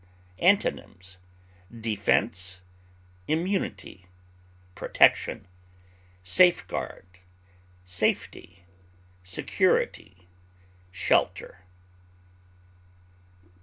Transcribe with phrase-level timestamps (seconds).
[0.39, 1.19] Antonyms:
[1.79, 2.61] defense,
[3.27, 4.07] immunity,
[4.73, 5.47] protection,
[6.23, 7.05] safeguard,
[7.85, 8.65] safety,
[9.23, 10.27] security,
[10.89, 11.65] shelter.